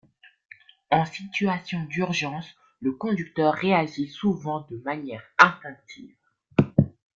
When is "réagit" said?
3.53-4.07